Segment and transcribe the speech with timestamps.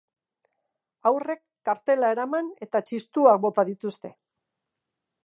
[1.09, 4.13] Haurrek kartelak eraman eta txistuak bota dituzte.